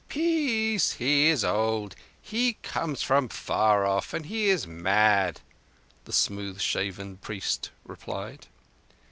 [0.09, 5.41] "Peace, he is old: he comes from far off, and he is mad,"
[6.05, 8.47] the smooth shaven priest replied.